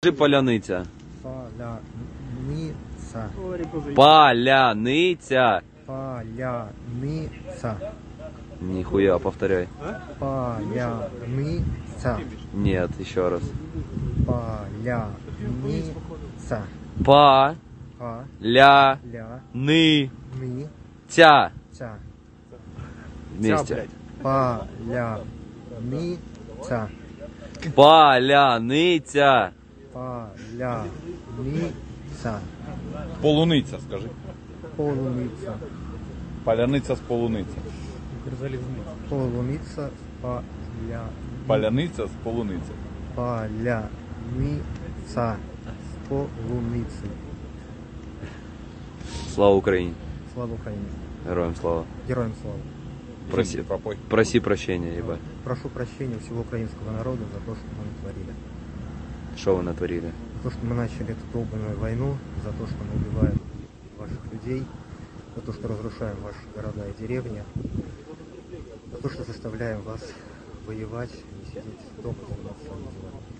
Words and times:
Скажи 0.00 0.16
поляниця. 0.16 0.86
Поляниця. 1.22 1.70
Поляниця. 3.96 5.60
Поляниця. 5.86 7.76
Ніхуя, 8.60 9.18
повторяй. 9.18 9.68
Поляниця. 10.18 11.50
Нет, 12.54 12.90
еще 13.00 13.28
раз. 13.28 13.42
Поляниця. 14.26 15.92
Па, 17.04 17.54
ля, 18.40 18.98
Поляниця. 19.02 19.40
ны, 19.52 20.10
тя. 21.08 21.50
Вместе. 23.36 23.88
Поляниця. 24.22 25.58
Поляниця. 27.74 29.52
Поляниця. 29.97 30.89
Полуниця, 33.21 33.77
скажи. 33.87 34.09
Полуниця. 34.75 35.53
Паляниця 36.43 36.95
з 36.95 36.99
полуниці. 36.99 37.57
Полуниця. 39.09 39.89
Поля... 40.21 41.05
Паляниця 41.47 42.07
з 42.07 42.09
полуниці. 42.23 42.71
Поляниця. 43.15 43.89
Полуниці. 46.09 47.07
Слава 49.35 49.55
Україні. 49.55 49.93
Слава 50.33 50.53
Україні. 50.53 50.85
Героям 51.27 51.55
слава. 51.55 51.83
Героям 52.07 52.31
слава. 52.41 52.57
Проси, 53.31 53.63
Пропой. 53.63 53.97
проси 54.09 54.39
прощения, 54.39 54.97
ебать. 54.97 55.19
Прошу 55.43 55.69
прощения 55.69 56.15
у 56.17 56.19
всего 56.19 56.41
украинского 56.41 56.91
народа 56.91 57.21
за 57.33 57.39
то, 57.39 57.55
что 57.55 57.65
мы 57.77 57.85
натворили. 57.85 58.33
Что 59.40 59.54
вы 59.54 59.62
натворили? 59.62 60.12
То, 60.42 60.50
что 60.50 60.66
мы 60.66 60.74
начали 60.74 61.12
эту 61.12 61.20
долбанную 61.32 61.78
войну, 61.78 62.16
за 62.42 62.50
то, 62.50 62.66
что 62.66 62.76
мы 62.82 63.00
убиваем 63.00 63.38
ваших 63.96 64.18
людей, 64.32 64.64
за 65.36 65.42
то, 65.42 65.52
что 65.52 65.68
разрушаем 65.68 66.16
ваши 66.22 66.40
города 66.56 66.88
и 66.88 67.00
деревни, 67.00 67.44
за 68.90 68.96
то, 68.96 69.08
что 69.08 69.22
заставляем 69.22 69.80
вас 69.82 70.00
воевать, 70.66 71.12
не 71.14 71.46
сидеть 71.50 72.02
дома, 72.02 72.16
заниматься 72.28 72.64
делами. 72.64 73.37